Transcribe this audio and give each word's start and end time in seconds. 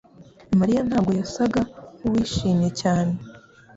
mariya 0.59 0.81
ntabwo 0.87 1.11
yasaga 1.19 1.61
nkuwishimye 1.97 2.69
cyane 2.81 3.13